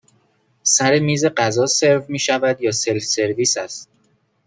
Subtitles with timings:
[0.73, 3.89] سر میز غذا سرو می شود یا سلف سرویس هست؟